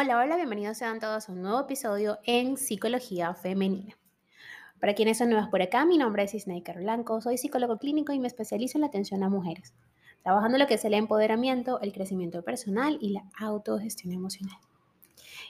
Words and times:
Hola, 0.00 0.20
hola, 0.20 0.36
bienvenidos 0.36 0.78
sean 0.78 1.00
todos 1.00 1.28
a 1.28 1.32
un 1.32 1.42
nuevo 1.42 1.58
episodio 1.58 2.20
en 2.22 2.56
Psicología 2.56 3.34
Femenina. 3.34 3.98
Para 4.78 4.94
quienes 4.94 5.18
son 5.18 5.28
nuevas 5.28 5.48
por 5.48 5.60
acá, 5.60 5.84
mi 5.84 5.98
nombre 5.98 6.22
es 6.22 6.34
Isnaker 6.34 6.78
Blanco, 6.78 7.20
soy 7.20 7.36
psicólogo 7.36 7.78
clínico 7.78 8.12
y 8.12 8.20
me 8.20 8.28
especializo 8.28 8.78
en 8.78 8.82
la 8.82 8.86
atención 8.86 9.24
a 9.24 9.28
mujeres, 9.28 9.74
trabajando 10.22 10.56
lo 10.56 10.68
que 10.68 10.74
es 10.74 10.84
el 10.84 10.94
empoderamiento, 10.94 11.80
el 11.80 11.92
crecimiento 11.92 12.44
personal 12.44 12.96
y 13.00 13.08
la 13.08 13.28
autogestión 13.40 14.12
emocional. 14.12 14.56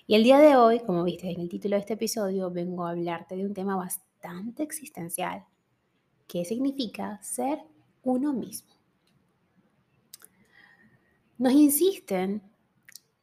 Y 0.07 0.15
el 0.15 0.25
día 0.25 0.39
de 0.39 0.57
hoy, 0.57 0.81
como 0.81 1.05
viste 1.05 1.31
en 1.31 1.41
el 1.43 1.51
título 1.51 1.77
de 1.77 1.81
este 1.81 1.93
episodio, 1.93 2.51
vengo 2.51 2.87
a 2.87 2.93
hablarte 2.93 3.37
de 3.37 3.45
un 3.45 3.53
tema 3.53 3.77
bastante 3.77 4.63
existencial. 4.63 5.45
¿Qué 6.27 6.47
significa 6.47 7.23
ser 7.23 7.59
uno 8.03 8.33
mismo? 8.33 8.73
Nos 11.37 11.53
insisten 11.53 12.41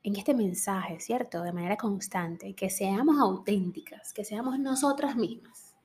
en 0.06 0.16
este 0.18 0.36
mensaje, 0.36 1.00
¿cierto? 1.00 1.42
De 1.42 1.52
manera 1.52 1.78
constante, 1.78 2.54
que 2.54 2.70
seamos 2.70 3.20
auténticas, 3.20 4.14
que 4.14 4.24
seamos 4.24 4.60
nosotras 4.60 5.16
mismas. 5.16 5.76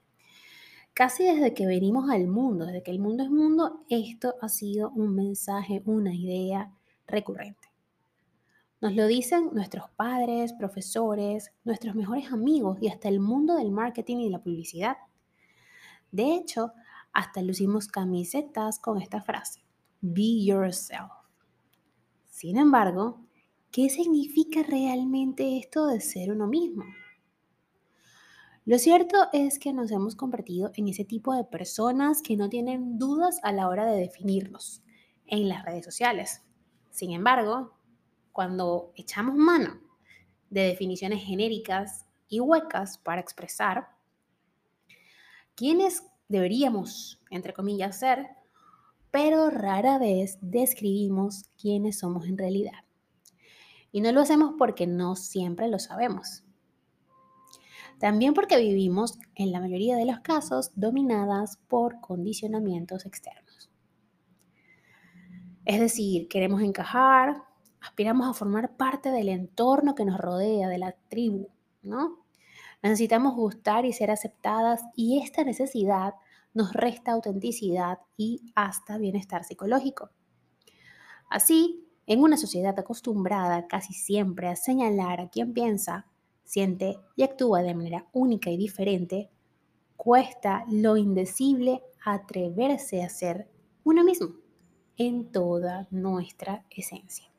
Casi 0.92 1.24
desde 1.24 1.54
que 1.54 1.64
venimos 1.64 2.10
al 2.10 2.28
mundo, 2.28 2.66
desde 2.66 2.82
que 2.82 2.90
el 2.90 2.98
mundo 2.98 3.22
es 3.24 3.30
mundo, 3.30 3.80
esto 3.88 4.34
ha 4.42 4.50
sido 4.50 4.90
un 4.90 5.14
mensaje, 5.14 5.82
una 5.86 6.14
idea 6.14 6.70
recurrente. 7.06 7.72
Nos 8.82 8.94
lo 8.94 9.06
dicen 9.06 9.48
nuestros 9.54 9.88
padres, 9.96 10.52
profesores, 10.52 11.50
nuestros 11.64 11.94
mejores 11.94 12.30
amigos 12.30 12.76
y 12.82 12.88
hasta 12.88 13.08
el 13.08 13.20
mundo 13.20 13.56
del 13.56 13.70
marketing 13.70 14.18
y 14.18 14.28
la 14.28 14.42
publicidad. 14.42 14.98
De 16.12 16.34
hecho, 16.34 16.74
hasta 17.14 17.40
lucimos 17.40 17.88
camisetas 17.88 18.78
con 18.78 19.00
esta 19.00 19.22
frase, 19.22 19.64
Be 20.02 20.44
yourself. 20.44 21.10
Sin 22.28 22.58
embargo, 22.58 23.29
¿qué 23.70 23.88
significa 23.88 24.62
realmente 24.62 25.58
esto 25.58 25.86
de 25.86 26.00
ser 26.00 26.32
uno 26.32 26.46
mismo? 26.46 26.84
Lo 28.64 28.78
cierto 28.78 29.16
es 29.32 29.58
que 29.58 29.72
nos 29.72 29.90
hemos 29.90 30.14
convertido 30.14 30.70
en 30.74 30.88
ese 30.88 31.04
tipo 31.04 31.34
de 31.34 31.44
personas 31.44 32.22
que 32.22 32.36
no 32.36 32.48
tienen 32.48 32.98
dudas 32.98 33.40
a 33.42 33.52
la 33.52 33.68
hora 33.68 33.86
de 33.86 33.98
definirnos 33.98 34.82
en 35.26 35.48
las 35.48 35.64
redes 35.64 35.84
sociales. 35.84 36.42
Sin 36.90 37.12
embargo, 37.12 37.72
cuando 38.32 38.92
echamos 38.96 39.34
mano 39.36 39.80
de 40.50 40.62
definiciones 40.62 41.24
genéricas 41.24 42.06
y 42.28 42.40
huecas 42.40 42.98
para 42.98 43.20
expresar 43.20 43.88
quiénes 45.54 46.04
deberíamos, 46.28 47.20
entre 47.30 47.52
comillas, 47.52 47.98
ser, 47.98 48.28
pero 49.10 49.50
rara 49.50 49.98
vez 49.98 50.38
describimos 50.40 51.44
quiénes 51.60 51.98
somos 51.98 52.26
en 52.26 52.38
realidad. 52.38 52.84
Y 53.92 54.00
no 54.00 54.12
lo 54.12 54.20
hacemos 54.20 54.54
porque 54.58 54.86
no 54.86 55.16
siempre 55.16 55.68
lo 55.68 55.78
sabemos. 55.78 56.44
También 57.98 58.32
porque 58.32 58.56
vivimos, 58.58 59.18
en 59.34 59.52
la 59.52 59.60
mayoría 59.60 59.96
de 59.96 60.06
los 60.06 60.20
casos, 60.20 60.70
dominadas 60.74 61.58
por 61.68 62.00
condicionamientos 62.00 63.04
externos. 63.04 63.70
Es 65.66 65.80
decir, 65.80 66.26
queremos 66.28 66.62
encajar, 66.62 67.42
aspiramos 67.80 68.26
a 68.28 68.32
formar 68.32 68.76
parte 68.76 69.10
del 69.10 69.28
entorno 69.28 69.94
que 69.94 70.04
nos 70.06 70.18
rodea, 70.18 70.68
de 70.68 70.78
la 70.78 70.92
tribu, 71.08 71.50
¿no? 71.82 72.24
Necesitamos 72.82 73.34
gustar 73.34 73.84
y 73.84 73.92
ser 73.92 74.10
aceptadas 74.10 74.82
y 74.96 75.20
esta 75.20 75.44
necesidad 75.44 76.14
nos 76.54 76.72
resta 76.72 77.12
autenticidad 77.12 77.98
y 78.16 78.52
hasta 78.54 78.98
bienestar 78.98 79.44
psicológico. 79.44 80.10
Así, 81.28 81.89
en 82.10 82.24
una 82.24 82.36
sociedad 82.36 82.76
acostumbrada 82.76 83.68
casi 83.68 83.94
siempre 83.94 84.48
a 84.48 84.56
señalar 84.56 85.20
a 85.20 85.28
quien 85.28 85.52
piensa, 85.52 86.08
siente 86.42 86.98
y 87.14 87.22
actúa 87.22 87.62
de 87.62 87.72
manera 87.72 88.08
única 88.12 88.50
y 88.50 88.56
diferente, 88.56 89.30
cuesta 89.96 90.64
lo 90.68 90.96
indecible 90.96 91.84
atreverse 92.04 93.04
a 93.04 93.08
ser 93.08 93.48
uno 93.84 94.02
mismo 94.02 94.34
en 94.96 95.30
toda 95.30 95.86
nuestra 95.92 96.64
esencia. 96.70 97.30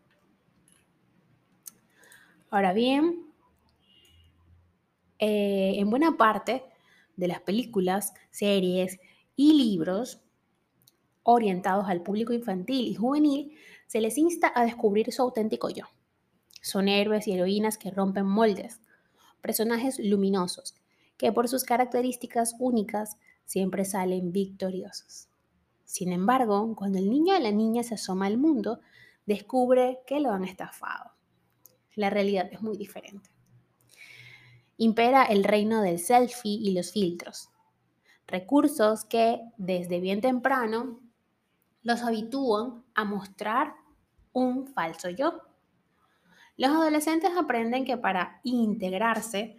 Ahora 2.50 2.72
bien, 2.72 3.26
eh, 5.20 5.74
en 5.80 5.90
buena 5.90 6.16
parte 6.16 6.64
de 7.18 7.28
las 7.28 7.42
películas, 7.42 8.14
series 8.30 9.02
y 9.36 9.52
libros 9.52 10.22
orientados 11.24 11.90
al 11.90 12.02
público 12.04 12.32
infantil 12.32 12.88
y 12.88 12.96
juvenil, 12.96 13.58
se 13.92 14.00
les 14.00 14.18
insta 14.18 14.54
a 14.56 14.64
descubrir 14.64 15.12
su 15.12 15.22
auténtico 15.22 15.70
yo. 15.70 15.84
Son 16.62 16.88
héroes 16.88 17.28
y 17.28 17.34
heroínas 17.34 17.78
que 17.78 17.92
rompen 17.92 18.26
moldes, 18.26 18.80
personajes 19.42 20.00
luminosos, 20.00 20.76
que 21.18 21.34
por 21.34 21.50
sus 21.50 21.66
características 21.66 22.56
únicas 22.58 23.18
siempre 23.44 23.84
salen 23.84 24.32
victoriosos. 24.32 25.28
Sin 25.84 26.14
embargo, 26.14 26.74
cuando 26.74 27.00
el 27.00 27.10
niño 27.10 27.36
o 27.36 27.40
la 27.40 27.52
niña 27.52 27.84
se 27.84 27.96
asoma 27.96 28.28
al 28.28 28.38
mundo, 28.38 28.80
descubre 29.26 30.00
que 30.08 30.22
lo 30.22 30.32
han 30.32 30.46
estafado. 30.46 31.12
La 31.96 32.10
realidad 32.10 32.48
es 32.50 32.62
muy 32.62 32.78
diferente. 32.78 33.30
Impera 34.78 35.26
el 35.26 35.44
reino 35.44 35.82
del 35.82 36.00
selfie 36.00 36.54
y 36.54 36.72
los 36.72 36.94
filtros, 36.94 37.50
recursos 38.26 39.04
que 39.04 39.42
desde 39.58 40.00
bien 40.00 40.22
temprano 40.22 41.02
los 41.84 42.04
habitúan 42.04 42.86
a 42.94 43.04
mostrar 43.04 43.81
un 44.34 44.68
falso 44.68 45.10
yo. 45.10 45.42
Los 46.58 46.72
adolescentes 46.72 47.32
aprenden 47.38 47.86
que 47.86 47.98
para 47.98 48.40
integrarse 48.44 49.58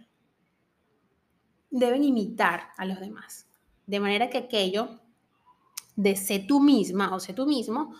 deben 1.69 2.03
imitar 2.03 2.69
a 2.77 2.85
los 2.85 2.99
demás. 2.99 3.47
De 3.85 3.99
manera 3.99 4.29
que 4.29 4.37
aquello 4.37 4.99
de 5.95 6.15
sé 6.15 6.39
tú 6.39 6.59
misma 6.59 7.13
o 7.13 7.19
sé 7.19 7.33
tú 7.33 7.45
mismo 7.45 7.93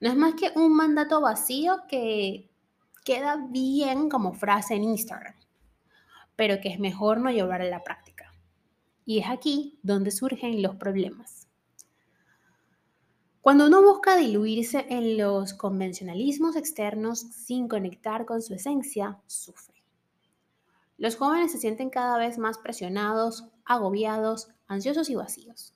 no 0.00 0.08
es 0.08 0.16
más 0.16 0.34
que 0.34 0.52
un 0.56 0.74
mandato 0.74 1.20
vacío 1.20 1.82
que 1.88 2.50
queda 3.04 3.46
bien 3.48 4.08
como 4.08 4.32
frase 4.32 4.74
en 4.74 4.84
Instagram, 4.84 5.34
pero 6.36 6.60
que 6.60 6.68
es 6.68 6.78
mejor 6.78 7.20
no 7.20 7.30
llevar 7.30 7.62
a 7.62 7.66
la 7.66 7.82
práctica. 7.82 8.32
Y 9.04 9.18
es 9.18 9.28
aquí 9.28 9.78
donde 9.82 10.10
surgen 10.10 10.62
los 10.62 10.76
problemas. 10.76 11.43
Cuando 13.44 13.66
uno 13.66 13.82
busca 13.82 14.16
diluirse 14.16 14.86
en 14.88 15.18
los 15.18 15.52
convencionalismos 15.52 16.56
externos 16.56 17.18
sin 17.20 17.68
conectar 17.68 18.24
con 18.24 18.40
su 18.40 18.54
esencia, 18.54 19.20
sufre. 19.26 19.84
Los 20.96 21.16
jóvenes 21.16 21.52
se 21.52 21.58
sienten 21.58 21.90
cada 21.90 22.16
vez 22.16 22.38
más 22.38 22.56
presionados, 22.56 23.44
agobiados, 23.66 24.48
ansiosos 24.66 25.10
y 25.10 25.14
vacíos. 25.14 25.74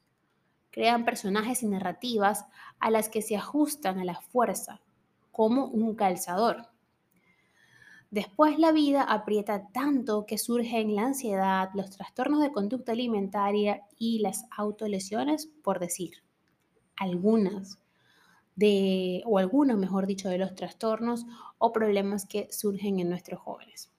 Crean 0.71 1.05
personajes 1.05 1.63
y 1.63 1.67
narrativas 1.67 2.47
a 2.79 2.91
las 2.91 3.11
que 3.11 3.21
se 3.21 3.37
ajustan 3.37 3.99
a 3.99 4.05
la 4.07 4.19
fuerza, 4.19 4.81
como 5.31 5.67
un 5.67 5.95
calzador. 5.95 6.71
Después 8.11 8.59
la 8.59 8.73
vida 8.73 9.03
aprieta 9.03 9.69
tanto 9.75 10.25
que 10.25 10.39
surgen 10.39 10.97
la 10.97 11.03
ansiedad, 11.03 11.69
los 11.75 11.91
trastornos 11.91 12.41
de 12.41 12.51
conducta 12.51 12.93
alimentaria 12.93 13.83
y 13.99 14.21
las 14.21 14.47
autolesiones, 14.57 15.51
por 15.63 15.81
decir 15.81 16.27
algunas 16.99 17.79
de, 18.57 19.23
o 19.25 19.39
algunos, 19.39 19.79
mejor 19.79 20.07
dicho, 20.07 20.29
de 20.29 20.39
los 20.39 20.55
trastornos 20.55 21.27
o 21.59 21.73
problemas 21.73 22.27
que 22.27 22.49
surgen 22.51 22.99
en 22.99 23.09
nuestros 23.09 23.41
jóvenes. 23.41 23.93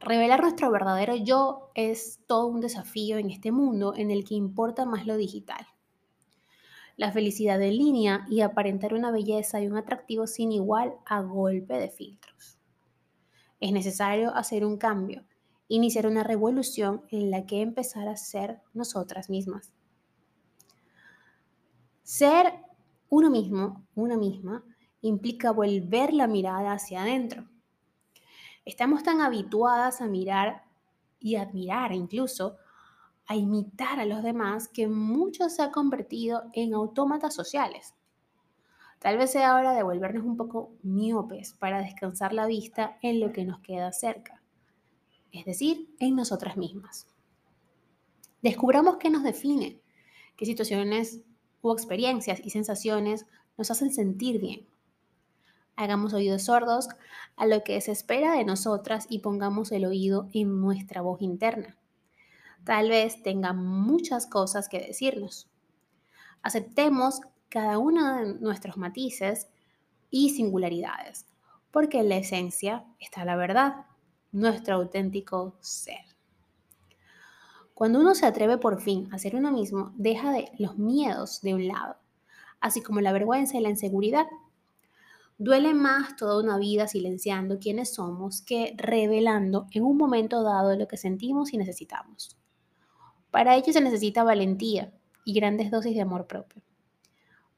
Revelar 0.00 0.40
nuestro 0.40 0.70
verdadero 0.70 1.14
yo 1.14 1.70
es 1.74 2.20
todo 2.26 2.46
un 2.46 2.60
desafío 2.60 3.18
en 3.18 3.30
este 3.30 3.52
mundo 3.52 3.94
en 3.94 4.10
el 4.10 4.24
que 4.24 4.34
importa 4.34 4.86
más 4.86 5.06
lo 5.06 5.16
digital. 5.16 5.66
La 6.96 7.12
felicidad 7.12 7.60
en 7.60 7.76
línea 7.76 8.26
y 8.30 8.40
aparentar 8.40 8.94
una 8.94 9.10
belleza 9.10 9.60
y 9.60 9.66
un 9.66 9.76
atractivo 9.76 10.26
sin 10.26 10.52
igual 10.52 10.94
a 11.04 11.20
golpe 11.20 11.74
de 11.74 11.90
filtros. 11.90 12.58
Es 13.60 13.72
necesario 13.72 14.34
hacer 14.34 14.64
un 14.64 14.78
cambio, 14.78 15.24
iniciar 15.68 16.06
una 16.06 16.22
revolución 16.22 17.02
en 17.10 17.30
la 17.30 17.44
que 17.46 17.60
empezar 17.60 18.08
a 18.08 18.16
ser 18.16 18.62
nosotras 18.72 19.28
mismas. 19.28 19.73
Ser 22.04 22.52
uno 23.08 23.30
mismo, 23.30 23.86
una 23.94 24.18
misma, 24.18 24.62
implica 25.00 25.52
volver 25.52 26.12
la 26.12 26.26
mirada 26.26 26.72
hacia 26.72 27.00
adentro. 27.00 27.48
Estamos 28.66 29.02
tan 29.02 29.22
habituadas 29.22 30.02
a 30.02 30.06
mirar 30.06 30.64
y 31.18 31.36
admirar 31.36 31.92
incluso 31.92 32.58
a 33.26 33.36
imitar 33.36 34.00
a 34.00 34.04
los 34.04 34.22
demás 34.22 34.68
que 34.68 34.86
mucho 34.86 35.48
se 35.48 35.62
ha 35.62 35.72
convertido 35.72 36.44
en 36.52 36.74
autómatas 36.74 37.34
sociales. 37.34 37.94
Tal 38.98 39.16
vez 39.16 39.32
sea 39.32 39.54
hora 39.54 39.72
de 39.72 39.82
volvernos 39.82 40.26
un 40.26 40.36
poco 40.36 40.72
miopes 40.82 41.54
para 41.54 41.80
descansar 41.80 42.34
la 42.34 42.46
vista 42.46 42.98
en 43.00 43.18
lo 43.18 43.32
que 43.32 43.46
nos 43.46 43.60
queda 43.60 43.92
cerca, 43.92 44.42
es 45.32 45.46
decir, 45.46 45.94
en 46.00 46.16
nosotras 46.16 46.58
mismas. 46.58 47.06
Descubramos 48.42 48.98
qué 48.98 49.08
nos 49.08 49.22
define, 49.22 49.80
qué 50.36 50.44
situaciones 50.44 51.22
o 51.70 51.72
experiencias 51.72 52.40
y 52.44 52.50
sensaciones 52.50 53.26
nos 53.56 53.70
hacen 53.70 53.92
sentir 53.92 54.40
bien. 54.40 54.66
hagamos 55.76 56.12
oídos 56.14 56.44
sordos 56.44 56.88
a 57.36 57.46
lo 57.46 57.64
que 57.64 57.80
se 57.80 57.90
espera 57.90 58.34
de 58.34 58.44
nosotras 58.44 59.06
y 59.08 59.18
pongamos 59.18 59.72
el 59.72 59.84
oído 59.86 60.28
en 60.32 60.60
nuestra 60.60 61.02
voz 61.02 61.20
interna. 61.20 61.76
Tal 62.62 62.88
vez 62.88 63.22
tenga 63.22 63.52
muchas 63.52 64.26
cosas 64.26 64.68
que 64.68 64.78
decirnos. 64.78 65.50
Aceptemos 66.42 67.20
cada 67.48 67.78
uno 67.78 68.16
de 68.16 68.34
nuestros 68.34 68.76
matices 68.76 69.48
y 70.10 70.30
singularidades, 70.30 71.26
porque 71.72 72.00
en 72.00 72.08
la 72.08 72.16
esencia 72.18 72.84
está 73.00 73.24
la 73.24 73.34
verdad, 73.34 73.86
nuestro 74.30 74.76
auténtico 74.76 75.56
ser. 75.60 76.13
Cuando 77.74 77.98
uno 77.98 78.14
se 78.14 78.24
atreve 78.24 78.56
por 78.56 78.80
fin 78.80 79.08
a 79.12 79.18
ser 79.18 79.34
uno 79.34 79.50
mismo, 79.50 79.92
deja 79.96 80.30
de 80.30 80.52
los 80.58 80.78
miedos 80.78 81.42
de 81.42 81.54
un 81.54 81.66
lado, 81.66 81.96
así 82.60 82.80
como 82.80 83.00
la 83.00 83.12
vergüenza 83.12 83.58
y 83.58 83.60
la 83.60 83.70
inseguridad. 83.70 84.26
Duele 85.38 85.74
más 85.74 86.14
toda 86.14 86.40
una 86.40 86.56
vida 86.56 86.86
silenciando 86.86 87.58
quiénes 87.58 87.92
somos 87.94 88.42
que 88.42 88.74
revelando 88.76 89.66
en 89.72 89.82
un 89.82 89.96
momento 89.96 90.44
dado 90.44 90.76
lo 90.76 90.86
que 90.86 90.96
sentimos 90.96 91.52
y 91.52 91.58
necesitamos. 91.58 92.38
Para 93.32 93.56
ello 93.56 93.72
se 93.72 93.80
necesita 93.80 94.22
valentía 94.22 94.92
y 95.24 95.34
grandes 95.34 95.72
dosis 95.72 95.96
de 95.96 96.02
amor 96.02 96.28
propio. 96.28 96.62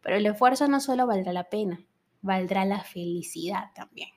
Pero 0.00 0.16
el 0.16 0.24
esfuerzo 0.24 0.66
no 0.68 0.80
solo 0.80 1.06
valdrá 1.06 1.34
la 1.34 1.50
pena, 1.50 1.84
valdrá 2.22 2.64
la 2.64 2.82
felicidad 2.82 3.72
también. 3.74 4.08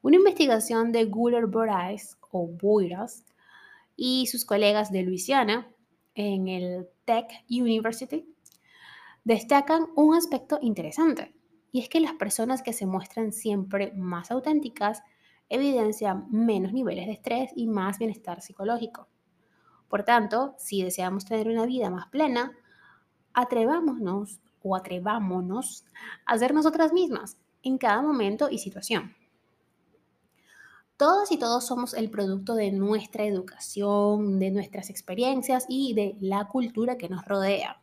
Una 0.00 0.16
investigación 0.16 0.90
de 0.92 1.04
Guller 1.04 1.46
Borais 1.46 2.16
o 2.30 2.46
Boiras 2.46 3.26
y 4.04 4.26
sus 4.26 4.44
colegas 4.44 4.90
de 4.90 5.04
Luisiana 5.04 5.72
en 6.16 6.48
el 6.48 6.88
Tech 7.04 7.44
University 7.48 8.26
destacan 9.22 9.86
un 9.94 10.16
aspecto 10.16 10.58
interesante, 10.60 11.36
y 11.70 11.78
es 11.78 11.88
que 11.88 12.00
las 12.00 12.14
personas 12.14 12.64
que 12.64 12.72
se 12.72 12.84
muestran 12.84 13.30
siempre 13.30 13.92
más 13.92 14.32
auténticas 14.32 15.04
evidencian 15.48 16.26
menos 16.32 16.72
niveles 16.72 17.06
de 17.06 17.12
estrés 17.12 17.52
y 17.54 17.68
más 17.68 18.00
bienestar 18.00 18.42
psicológico. 18.42 19.06
Por 19.86 20.02
tanto, 20.02 20.56
si 20.58 20.82
deseamos 20.82 21.24
tener 21.24 21.46
una 21.46 21.64
vida 21.64 21.88
más 21.88 22.08
plena, 22.08 22.58
atrevámonos 23.34 24.40
o 24.64 24.74
atrevámonos 24.74 25.84
a 26.26 26.38
ser 26.38 26.54
nosotras 26.54 26.92
mismas 26.92 27.38
en 27.62 27.78
cada 27.78 28.02
momento 28.02 28.48
y 28.50 28.58
situación. 28.58 29.14
Todas 31.02 31.32
y 31.32 31.36
todos 31.36 31.66
somos 31.66 31.94
el 31.94 32.10
producto 32.10 32.54
de 32.54 32.70
nuestra 32.70 33.24
educación, 33.24 34.38
de 34.38 34.52
nuestras 34.52 34.88
experiencias 34.88 35.66
y 35.68 35.94
de 35.94 36.16
la 36.20 36.46
cultura 36.46 36.96
que 36.96 37.08
nos 37.08 37.24
rodea. 37.24 37.82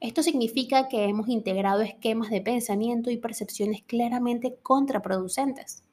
Esto 0.00 0.20
significa 0.20 0.88
que 0.88 1.04
hemos 1.04 1.28
integrado 1.28 1.82
esquemas 1.82 2.30
de 2.30 2.40
pensamiento 2.40 3.12
y 3.12 3.18
percepciones 3.18 3.84
claramente 3.84 4.58
contraproducentes. 4.64 5.84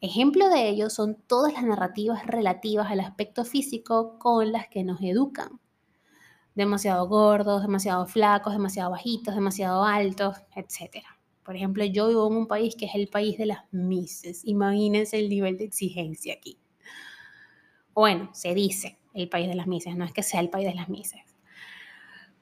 Ejemplo 0.00 0.48
de 0.48 0.68
ello 0.68 0.90
son 0.90 1.14
todas 1.28 1.52
las 1.52 1.62
narrativas 1.62 2.26
relativas 2.26 2.90
al 2.90 2.98
aspecto 2.98 3.44
físico 3.44 4.18
con 4.18 4.50
las 4.50 4.66
que 4.66 4.82
nos 4.82 5.00
educan. 5.00 5.60
Demasiado 6.56 7.06
gordos, 7.06 7.62
demasiado 7.62 8.04
flacos, 8.06 8.52
demasiado 8.52 8.90
bajitos, 8.90 9.36
demasiado 9.36 9.84
altos, 9.84 10.38
etc. 10.56 11.04
Por 11.44 11.56
ejemplo, 11.56 11.84
yo 11.84 12.08
vivo 12.08 12.26
en 12.28 12.36
un 12.36 12.46
país 12.46 12.76
que 12.76 12.86
es 12.86 12.94
el 12.94 13.08
país 13.08 13.36
de 13.38 13.46
las 13.46 13.64
mises. 13.72 14.44
Imagínense 14.44 15.18
el 15.18 15.28
nivel 15.28 15.58
de 15.58 15.64
exigencia 15.64 16.34
aquí. 16.34 16.58
Bueno, 17.94 18.30
se 18.32 18.54
dice 18.54 18.98
el 19.12 19.28
país 19.28 19.48
de 19.48 19.54
las 19.54 19.66
mises, 19.66 19.96
no 19.96 20.04
es 20.04 20.12
que 20.12 20.22
sea 20.22 20.40
el 20.40 20.50
país 20.50 20.66
de 20.66 20.74
las 20.74 20.88
mises. 20.88 21.20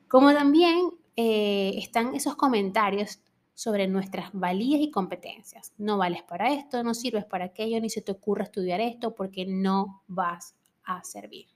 Como 0.07 0.33
también 0.33 0.91
eh, 1.17 1.73
están 1.77 2.15
esos 2.15 2.37
comentarios 2.37 3.21
sobre 3.55 3.89
nuestras 3.89 4.31
valías 4.33 4.81
y 4.81 4.91
competencias. 4.91 5.73
No 5.77 5.99
vales 5.99 6.23
para 6.23 6.53
esto, 6.53 6.83
no 6.83 6.95
sirves 6.95 7.25
para 7.25 7.47
aquello, 7.47 7.81
ni 7.81 7.91
se 7.91 8.01
te 8.01 8.13
ocurra 8.13 8.45
estudiar 8.45 8.81
esto 8.81 9.15
porque 9.15 9.45
no 9.47 10.03
vas 10.07 10.57
a 10.85 11.03
servir. 11.05 11.47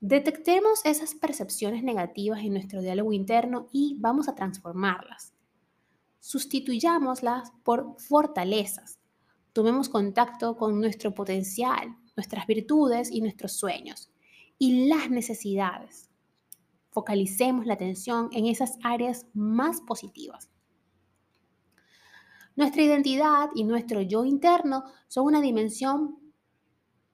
Detectemos 0.00 0.84
esas 0.84 1.14
percepciones 1.14 1.82
negativas 1.82 2.40
en 2.40 2.54
nuestro 2.54 2.80
diálogo 2.80 3.12
interno 3.12 3.68
y 3.72 3.96
vamos 4.00 4.28
a 4.28 4.34
transformarlas 4.34 5.31
sustituyámoslas 6.22 7.52
por 7.64 7.96
fortalezas. 7.98 9.00
Tomemos 9.52 9.88
contacto 9.88 10.56
con 10.56 10.80
nuestro 10.80 11.12
potencial, 11.12 11.96
nuestras 12.16 12.46
virtudes 12.46 13.10
y 13.10 13.20
nuestros 13.20 13.54
sueños 13.54 14.12
y 14.56 14.86
las 14.86 15.10
necesidades. 15.10 16.08
Focalicemos 16.90 17.66
la 17.66 17.74
atención 17.74 18.28
en 18.32 18.46
esas 18.46 18.78
áreas 18.84 19.26
más 19.34 19.80
positivas. 19.80 20.48
Nuestra 22.54 22.82
identidad 22.82 23.48
y 23.56 23.64
nuestro 23.64 24.00
yo 24.00 24.24
interno 24.24 24.84
son 25.08 25.26
una 25.26 25.40
dimensión 25.40 26.20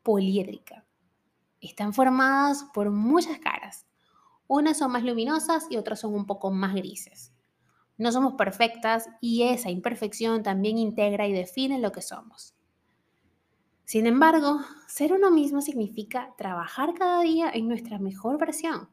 poliédrica. 0.02 0.84
Están 1.62 1.94
formadas 1.94 2.66
por 2.75 2.90
muchas 2.90 3.38
caras. 3.38 3.87
Unas 4.46 4.76
son 4.76 4.93
más 4.93 5.02
luminosas 5.02 5.66
y 5.70 5.78
otras 5.78 6.00
son 6.00 6.14
un 6.14 6.26
poco 6.26 6.50
más 6.50 6.75
grises. 6.75 7.32
No 7.99 8.12
somos 8.12 8.35
perfectas 8.35 9.09
y 9.21 9.43
esa 9.43 9.71
imperfección 9.71 10.43
también 10.43 10.79
integra 10.79 11.27
y 11.27 11.33
define 11.33 11.79
lo 11.79 11.93
que 11.93 12.00
somos. 12.00 12.55
Sin 13.85 14.06
embargo, 14.06 14.61
ser 14.87 15.12
uno 15.12 15.31
mismo 15.31 15.61
significa 15.61 16.35
trabajar 16.39 16.95
cada 16.95 17.23
día 17.23 17.50
en 17.53 17.69
nuestra 17.69 17.99
mejor 17.99 18.39
versión, 18.39 18.89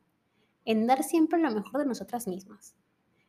en 0.66 0.88
dar 0.88 1.04
siempre 1.04 1.40
lo 1.40 1.52
mejor 1.52 1.82
de 1.82 1.86
nosotras 1.86 2.28
mismas. 2.28 2.76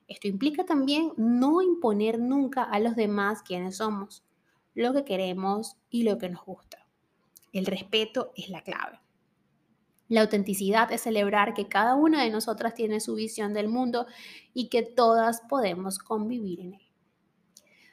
Esto 0.08 0.28
implica 0.28 0.64
también 0.64 1.12
no 1.16 1.60
imponer 1.62 2.18
nunca 2.18 2.62
a 2.62 2.80
los 2.80 2.96
demás 2.96 3.42
quienes 3.42 3.76
somos, 3.76 4.24
lo 4.74 4.92
que 4.92 5.04
queremos 5.04 5.76
y 5.90 6.04
lo 6.04 6.18
que 6.18 6.28
nos 6.28 6.44
gusta. 6.44 6.86
El 7.52 7.66
respeto 7.66 8.32
es 8.36 8.48
la 8.48 8.62
clave. 8.62 9.00
La 10.08 10.20
autenticidad 10.20 10.92
es 10.92 11.02
celebrar 11.02 11.52
que 11.54 11.68
cada 11.68 11.94
una 11.96 12.22
de 12.22 12.30
nosotras 12.30 12.74
tiene 12.74 13.00
su 13.00 13.14
visión 13.14 13.52
del 13.52 13.68
mundo 13.68 14.06
y 14.54 14.68
que 14.68 14.82
todas 14.82 15.40
podemos 15.48 15.98
convivir 15.98 16.60
en 16.60 16.74
él. 16.74 16.86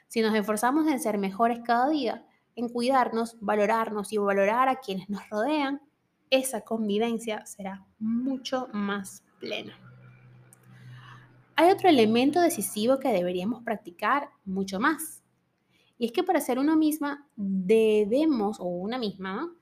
Si 0.06 0.20
nos 0.20 0.34
esforzamos 0.34 0.86
en 0.86 1.00
ser 1.00 1.18
mejores 1.18 1.60
cada 1.64 1.88
día, 1.88 2.24
en 2.54 2.68
cuidarnos, 2.68 3.36
valorarnos 3.40 4.12
y 4.12 4.18
valorar 4.18 4.68
a 4.68 4.76
quienes 4.76 5.10
nos 5.10 5.28
rodean, 5.28 5.80
esa 6.30 6.60
convivencia 6.60 7.44
será 7.46 7.84
mucho 7.98 8.68
más 8.72 9.24
plena. 9.40 9.76
Hay 11.56 11.70
otro 11.70 11.88
elemento 11.88 12.40
decisivo 12.40 12.98
que 12.98 13.08
deberíamos 13.08 13.62
practicar 13.62 14.30
mucho 14.44 14.80
más. 14.80 15.22
Y 15.98 16.06
es 16.06 16.12
que 16.12 16.24
para 16.24 16.40
ser 16.40 16.58
uno 16.58 16.76
misma 16.76 17.28
debemos, 17.36 18.58
o 18.58 18.64
una 18.64 18.98
misma, 18.98 19.52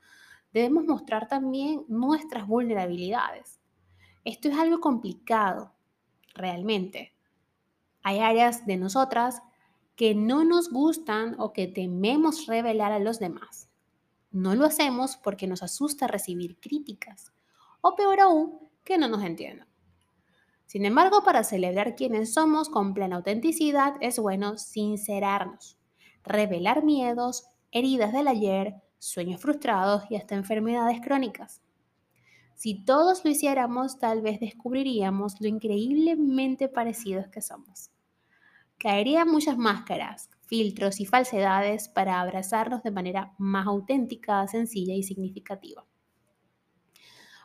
debemos 0.53 0.85
mostrar 0.85 1.29
también 1.29 1.85
nuestras 1.89 2.47
vulnerabilidades. 2.47 3.61
Esto 4.25 4.49
es 4.49 4.59
algo 4.59 4.81
complicado, 4.81 5.73
realmente. 6.35 7.13
Hay 8.03 8.21
áreas 8.21 8.67
de 8.67 8.77
nosotras 8.77 9.43
que 9.97 10.15
no 10.15 10.45
nos 10.45 10.71
gustan 10.71 11.37
o 11.39 11.53
que 11.53 11.67
tememos 11.67 12.47
revelar 12.47 12.93
a 12.93 12.99
los 12.99 13.19
demás. 13.19 13.69
No 14.31 14.55
lo 14.55 14.65
hacemos 14.65 15.17
porque 15.17 15.47
nos 15.47 15.63
asusta 15.63 16.07
recibir 16.07 16.59
críticas 16.59 17.33
o 17.81 17.95
peor 17.95 18.21
aún, 18.21 18.59
que 18.85 18.97
no 18.97 19.09
nos 19.09 19.23
entiendan. 19.23 19.69
Sin 20.67 20.87
embargo, 20.87 21.23
para 21.23 21.45
celebrar 21.45 21.97
quienes 21.97 22.33
somos 22.33 22.71
con 22.71 22.95
plena 22.95 23.17
autenticidad 23.17 23.95
es 24.01 24.19
bueno 24.19 24.57
sincerarnos, 24.57 25.77
revelar 26.25 26.83
miedos, 26.83 27.47
heridas 27.73 28.13
del 28.13 28.29
ayer, 28.29 28.77
sueños 29.03 29.41
frustrados 29.41 30.05
y 30.11 30.17
hasta 30.17 30.37
enfermedades 30.37 31.01
crónicas. 31.01 31.61
Si 32.55 32.85
todos 32.85 33.25
lo 33.25 33.31
hiciéramos, 33.33 33.99
tal 33.99 34.23
vez 34.23 34.39
descubriríamos 34.39 35.41
lo 35.41 35.49
increíblemente 35.49 36.69
parecidos 36.69 37.27
que 37.27 37.43
somos. 37.43 37.91
Caerían 38.79 39.29
muchas 39.29 39.59
máscaras, 39.59 40.31
filtros 40.43 41.01
y 41.01 41.07
falsedades 41.07 41.89
para 41.89 42.21
abrazarnos 42.21 42.85
de 42.85 42.93
manera 42.93 43.35
más 43.39 43.67
auténtica, 43.67 44.47
sencilla 44.47 44.95
y 44.95 45.03
significativa. 45.03 45.85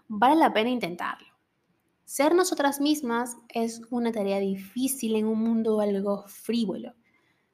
Vale 0.08 0.36
la 0.36 0.54
pena 0.54 0.70
intentarlo. 0.70 1.28
Ser 2.06 2.36
nosotras 2.36 2.80
mismas 2.80 3.36
es 3.50 3.82
una 3.90 4.12
tarea 4.12 4.40
difícil 4.40 5.16
en 5.16 5.26
un 5.26 5.42
mundo 5.42 5.82
algo 5.82 6.24
frívolo. 6.28 6.94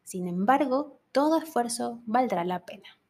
Sin 0.03 0.27
embargo, 0.27 0.99
todo 1.13 1.37
esfuerzo 1.37 2.01
valdrá 2.05 2.43
la 2.43 2.65
pena. 2.65 3.02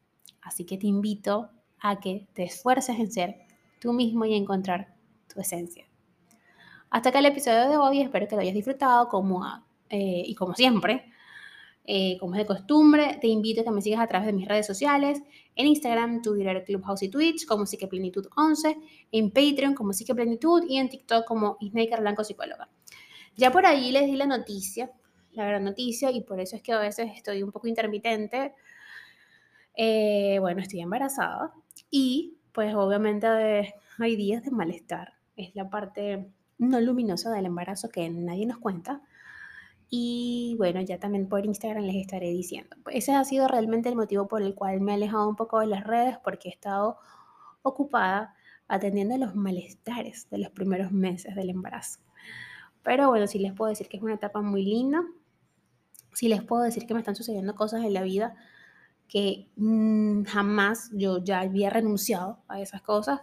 Así 0.44 0.64
que 0.64 0.78
te 0.78 0.86
invito 0.86 1.50
a 1.80 2.00
que 2.00 2.28
te 2.34 2.44
esfuerces 2.44 2.98
en 2.98 3.10
ser 3.10 3.36
tú 3.80 3.92
mismo 3.92 4.24
y 4.24 4.34
encontrar 4.34 4.94
tu 5.32 5.40
esencia. 5.40 5.86
Hasta 6.90 7.08
acá 7.08 7.18
el 7.18 7.26
episodio 7.26 7.68
de 7.68 7.76
hoy, 7.76 8.00
espero 8.00 8.28
que 8.28 8.36
lo 8.36 8.42
hayas 8.42 8.54
disfrutado 8.54 9.08
como, 9.08 9.44
eh, 9.90 10.22
y 10.24 10.34
como 10.34 10.54
siempre. 10.54 11.06
Eh, 11.86 12.16
como 12.18 12.34
es 12.34 12.38
de 12.38 12.46
costumbre, 12.46 13.18
te 13.20 13.26
invito 13.26 13.60
a 13.60 13.64
que 13.64 13.70
me 13.70 13.82
sigas 13.82 14.00
a 14.00 14.06
través 14.06 14.26
de 14.26 14.32
mis 14.32 14.48
redes 14.48 14.66
sociales, 14.66 15.22
en 15.54 15.66
Instagram, 15.66 16.22
Twitter, 16.22 16.64
Clubhouse 16.64 17.02
y 17.02 17.08
Twitch 17.10 17.44
como 17.44 17.64
Plenitud 17.90 18.26
11, 18.36 18.78
en 19.12 19.30
Patreon 19.30 19.74
como 19.74 19.92
Plenitud 20.14 20.62
y 20.66 20.78
en 20.78 20.88
TikTok 20.88 21.26
como 21.26 21.58
Snaker 21.60 22.00
Blanco 22.00 22.24
Psicóloga. 22.24 22.70
Ya 23.36 23.50
por 23.50 23.66
ahí 23.66 23.90
les 23.90 24.06
di 24.06 24.16
la 24.16 24.26
noticia 24.26 24.90
la 25.34 25.46
gran 25.46 25.64
noticia 25.64 26.10
y 26.10 26.22
por 26.22 26.40
eso 26.40 26.56
es 26.56 26.62
que 26.62 26.72
a 26.72 26.78
veces 26.78 27.10
estoy 27.14 27.42
un 27.42 27.52
poco 27.52 27.66
intermitente. 27.66 28.54
Eh, 29.76 30.38
bueno, 30.40 30.60
estoy 30.60 30.80
embarazada 30.80 31.52
y 31.90 32.38
pues 32.52 32.74
obviamente 32.74 33.26
hay 33.98 34.16
días 34.16 34.44
de 34.44 34.50
malestar. 34.50 35.14
Es 35.36 35.54
la 35.54 35.68
parte 35.68 36.30
no 36.58 36.80
luminosa 36.80 37.32
del 37.32 37.46
embarazo 37.46 37.88
que 37.88 38.08
nadie 38.10 38.46
nos 38.46 38.58
cuenta. 38.58 39.02
Y 39.90 40.54
bueno, 40.58 40.80
ya 40.80 40.98
también 40.98 41.28
por 41.28 41.44
Instagram 41.44 41.84
les 41.84 41.96
estaré 41.96 42.30
diciendo. 42.30 42.76
Ese 42.90 43.12
ha 43.12 43.24
sido 43.24 43.48
realmente 43.48 43.88
el 43.88 43.96
motivo 43.96 44.26
por 44.26 44.42
el 44.42 44.54
cual 44.54 44.80
me 44.80 44.92
he 44.92 44.94
alejado 44.94 45.28
un 45.28 45.36
poco 45.36 45.60
de 45.60 45.66
las 45.66 45.84
redes 45.84 46.16
porque 46.22 46.48
he 46.48 46.52
estado 46.52 46.98
ocupada 47.62 48.34
atendiendo 48.66 49.16
los 49.18 49.34
malestares 49.34 50.28
de 50.30 50.38
los 50.38 50.50
primeros 50.50 50.90
meses 50.92 51.34
del 51.34 51.50
embarazo. 51.50 52.00
Pero 52.82 53.08
bueno, 53.08 53.26
sí 53.26 53.38
les 53.38 53.52
puedo 53.52 53.70
decir 53.70 53.88
que 53.88 53.96
es 53.96 54.02
una 54.02 54.14
etapa 54.14 54.40
muy 54.42 54.64
linda. 54.64 55.02
Sí 56.12 56.28
les 56.28 56.42
puedo 56.42 56.62
decir 56.62 56.86
que 56.86 56.94
me 56.94 57.00
están 57.00 57.16
sucediendo 57.16 57.54
cosas 57.54 57.84
en 57.84 57.94
la 57.94 58.02
vida 58.02 58.36
que 59.08 59.48
mm, 59.56 60.24
jamás 60.24 60.90
yo 60.92 61.22
ya 61.22 61.40
había 61.40 61.70
renunciado 61.70 62.42
a 62.48 62.60
esas 62.60 62.82
cosas 62.82 63.20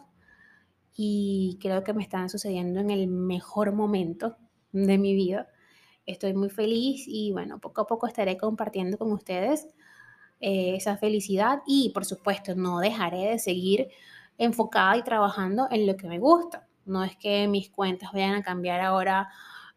y 0.96 1.58
creo 1.62 1.84
que 1.84 1.94
me 1.94 2.04
están 2.04 2.30
sucediendo 2.30 2.80
en 2.80 2.92
el 2.92 3.08
mejor 3.08 3.74
momento 3.74 4.38
de 4.72 4.98
mi 4.98 5.16
vida. 5.16 5.48
Estoy 6.06 6.34
muy 6.34 6.50
feliz 6.50 7.06
y 7.08 7.32
bueno, 7.32 7.60
poco 7.60 7.82
a 7.82 7.88
poco 7.88 8.08
estaré 8.08 8.38
compartiendo 8.38 8.98
con 8.98 9.12
ustedes 9.12 9.68
eh, 10.40 10.76
esa 10.76 10.98
felicidad 10.98 11.62
y 11.68 11.92
por 11.94 12.06
supuesto 12.06 12.56
no 12.56 12.80
dejaré 12.80 13.30
de 13.30 13.40
seguir 13.40 13.90
enfocada 14.38 14.98
y 14.98 15.04
trabajando 15.04 15.68
en 15.72 15.88
lo 15.88 15.96
que 15.96 16.08
me 16.08 16.20
gusta. 16.20 16.68
No 16.86 17.04
es 17.04 17.16
que 17.18 17.48
mis 17.48 17.70
cuentas 17.70 18.12
vayan 18.12 18.34
a 18.34 18.44
cambiar 18.44 18.82
ahora 18.82 19.30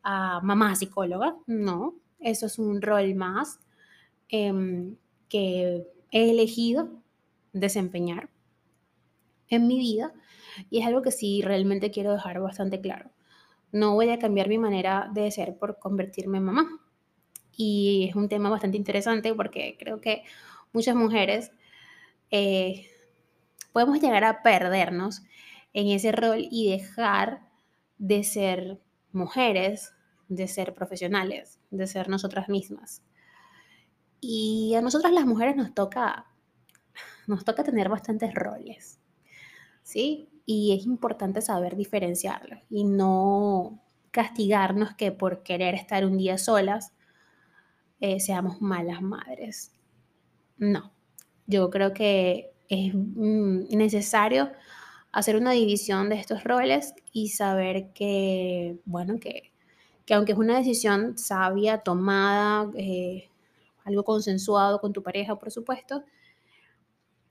a 0.03 0.41
mamá 0.43 0.75
psicóloga, 0.75 1.37
no, 1.47 1.95
eso 2.19 2.47
es 2.47 2.59
un 2.59 2.81
rol 2.83 3.15
más 3.15 3.59
em, 4.29 4.97
que 5.29 5.87
he 6.11 6.31
elegido 6.31 6.91
desempeñar 7.53 8.29
en 9.49 9.67
mi 9.67 9.79
vida 9.79 10.13
y 10.71 10.81
es 10.81 10.87
algo 10.87 11.03
que 11.03 11.11
sí 11.11 11.43
realmente 11.43 11.91
quiero 11.91 12.13
dejar 12.13 12.41
bastante 12.41 12.81
claro. 12.81 13.11
No 13.73 13.95
voy 13.95 14.11
a 14.11 14.19
cambiar 14.19 14.49
mi 14.49 14.59
manera 14.59 15.11
de 15.13 15.31
ser 15.31 15.57
por 15.59 15.79
convertirme 15.79 16.39
en 16.39 16.45
mamá. 16.45 16.81
Y 17.57 18.07
es 18.09 18.17
un 18.17 18.29
tema 18.29 18.51
bastante 18.51 18.77
interesante 18.77 19.35
porque 19.35 19.77
creo 19.79 20.01
que 20.01 20.23
muchas 20.73 20.97
mujeres 20.97 21.53
eh, 22.31 22.89
podemos 23.73 24.01
llegar 24.01 24.25
a 24.25 24.43
perdernos 24.43 25.23
en 25.73 25.89
ese 25.89 26.13
rol 26.13 26.47
y 26.51 26.71
dejar 26.71 27.43
de 27.99 28.25
ser 28.25 28.81
mujeres, 29.13 29.93
de 30.29 30.49
ser 30.49 30.75
profesionales, 30.75 31.61
de 31.71 31.87
ser 31.87 32.09
nosotras 32.09 32.49
mismas. 32.49 33.03
Y 34.27 34.75
a 34.75 34.81
nosotras 34.81 35.13
las 35.13 35.27
mujeres 35.27 35.55
nos 35.55 35.75
toca, 35.75 36.27
nos 37.27 37.45
toca 37.45 37.63
tener 37.63 37.91
bastantes 37.91 38.33
roles, 38.35 38.99
¿sí? 39.83 40.31
Y 40.47 40.75
es 40.79 40.87
importante 40.87 41.43
saber 41.43 41.77
diferenciarlos 41.77 42.61
y 42.71 42.85
no 42.85 43.83
castigarnos 44.11 44.95
que 44.95 45.13
por 45.13 45.43
querer 45.43 45.75
estar 45.75 46.07
un 46.07 46.17
día 46.17 46.39
solas 46.39 46.93
eh, 48.01 48.19
seamos 48.19 48.63
malas 48.63 49.03
madres. 49.03 49.73
No, 50.57 50.93
yo 51.47 51.69
creo 51.69 51.93
que 51.93 52.53
es 52.71 52.95
mm, 52.95 53.77
necesario 53.77 54.51
hacer 55.13 55.37
una 55.37 55.53
división 55.53 56.09
de 56.09 56.17
estos 56.17 56.45
roles 56.45 56.95
y 57.13 57.29
saber 57.29 57.93
que, 57.93 58.79
bueno, 58.87 59.19
que, 59.21 59.53
que 60.07 60.15
aunque 60.15 60.33
es 60.33 60.39
una 60.39 60.57
decisión 60.57 61.19
sabia, 61.19 61.79
tomada, 61.79 62.71
eh, 62.75 63.29
algo 63.85 64.05
consensuado 64.05 64.81
con 64.81 64.93
tu 64.93 65.03
pareja, 65.03 65.39
por 65.39 65.51
supuesto, 65.51 66.05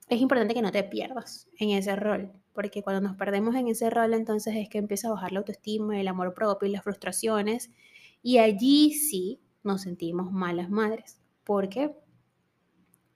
es 0.10 0.22
importante 0.22 0.54
que 0.54 0.62
no 0.62 0.72
te 0.72 0.84
pierdas 0.84 1.48
en 1.58 1.72
ese 1.72 1.96
rol, 1.96 2.32
porque 2.54 2.84
cuando 2.84 3.02
nos 3.02 3.18
perdemos 3.18 3.56
en 3.56 3.68
ese 3.68 3.90
rol, 3.90 4.14
entonces 4.14 4.56
es 4.56 4.70
que 4.70 4.78
empieza 4.78 5.08
a 5.08 5.12
bajar 5.12 5.32
la 5.32 5.40
autoestima, 5.40 6.00
el 6.00 6.08
amor 6.08 6.34
propio 6.34 6.68
y 6.68 6.72
las 6.72 6.84
frustraciones, 6.84 7.72
y 8.22 8.38
allí 8.38 8.94
sí 8.94 9.42
nos 9.64 9.82
sentimos 9.82 10.32
malas 10.32 10.70
madres, 10.70 11.22
porque 11.44 11.96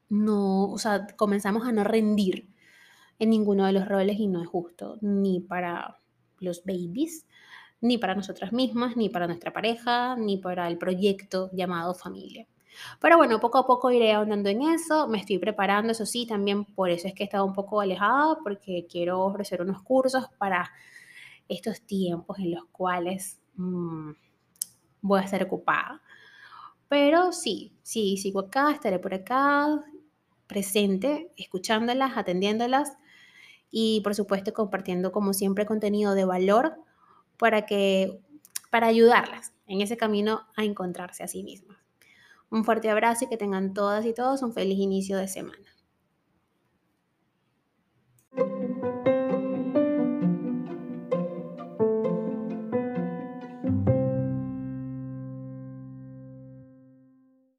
no, 0.10 0.72
o 0.72 0.78
sea, 0.78 1.08
comenzamos 1.16 1.68
a 1.68 1.72
no 1.72 1.84
rendir 1.84 2.50
en 3.20 3.30
ninguno 3.30 3.66
de 3.66 3.74
los 3.74 3.88
roles 3.88 4.20
y 4.20 4.28
no 4.28 4.42
es 4.42 4.48
justo, 4.48 4.98
ni 5.02 5.40
para 5.40 6.00
los 6.40 6.64
babies, 6.64 7.28
ni 7.82 7.98
para 7.98 8.16
nosotras 8.16 8.54
mismas, 8.54 8.96
ni 8.96 9.10
para 9.10 9.28
nuestra 9.28 9.54
pareja, 9.54 10.16
ni 10.16 10.38
para 10.38 10.68
el 10.68 10.78
proyecto 10.78 11.50
llamado 11.54 11.94
familia. 11.94 12.48
Pero 13.00 13.18
bueno, 13.18 13.40
poco 13.40 13.58
a 13.60 13.66
poco 13.66 13.92
iré 13.92 14.14
ahondando 14.14 14.50
en 14.50 14.62
eso, 14.64 15.08
me 15.08 15.20
estoy 15.20 15.38
preparando, 15.40 15.92
eso 15.92 16.06
sí, 16.06 16.26
también 16.26 16.66
por 16.66 16.90
eso 16.90 17.08
es 17.08 17.14
que 17.14 17.24
he 17.24 17.26
estado 17.26 17.46
un 17.46 17.54
poco 17.54 17.82
alejada, 17.82 18.38
porque 18.44 18.88
quiero 18.90 19.22
ofrecer 19.22 19.62
unos 19.62 19.82
cursos 19.84 20.26
para 20.38 20.72
estos 21.50 21.82
tiempos 21.82 22.40
en 22.40 22.52
los 22.52 22.66
cuales 22.66 23.40
mm, 23.56 24.12
voy 25.02 25.20
a 25.20 25.24
estar 25.24 25.42
ocupada. 25.44 26.02
Pero 26.90 27.32
sí, 27.34 27.74
sí, 27.84 28.18
sigo 28.18 28.42
acá, 28.42 28.72
estaré 28.72 29.00
por 29.00 29.14
acá, 29.14 29.84
presente, 30.48 31.32
escuchándolas, 31.36 32.18
atendiéndolas 32.18 32.94
y 33.70 34.02
por 34.02 34.16
supuesto 34.16 34.54
compartiendo 34.54 35.12
como 35.12 35.34
siempre 35.34 35.66
contenido 35.66 36.16
de 36.16 36.26
valor 36.26 36.78
para 37.38 37.66
que 37.66 38.22
para 38.72 38.88
ayudarlas 38.88 39.54
en 39.68 39.82
ese 39.82 39.98
camino 39.98 40.48
a 40.56 40.64
encontrarse 40.64 41.24
a 41.24 41.28
sí 41.28 41.44
mismas. 41.44 41.78
Un 42.52 42.66
fuerte 42.66 42.90
abrazo 42.90 43.24
y 43.24 43.30
que 43.30 43.38
tengan 43.38 43.74
todas 43.74 44.06
y 44.06 44.14
todos 44.14 44.42
un 44.42 44.52
feliz 44.52 44.80
inicio 44.80 45.18
de 45.18 45.30
semana. 45.30 45.77